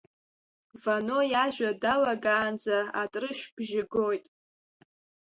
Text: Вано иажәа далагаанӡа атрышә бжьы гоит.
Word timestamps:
Вано 0.83 1.17
иажәа 1.31 1.69
далагаанӡа 1.81 2.77
атрышә 3.01 3.45
бжьы 3.55 3.81
гоит. 3.91 4.25